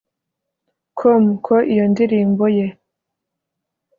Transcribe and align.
com 0.97 1.23
ko 1.45 1.55
iyo 1.73 1.83
ndirimbo 1.91 2.45
ye 2.57 2.67